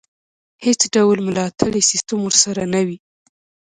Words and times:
هېڅ 0.65 0.81
ډول 0.95 1.17
ملاتړی 1.27 1.81
سیستم 1.91 2.19
ورسره 2.23 2.63
نه 2.73 2.81
وي. 2.87 2.97